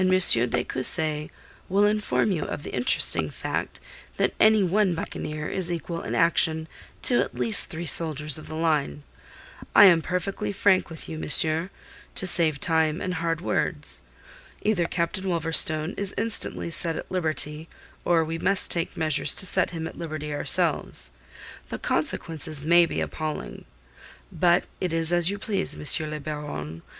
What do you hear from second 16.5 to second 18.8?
set at liberty, or we must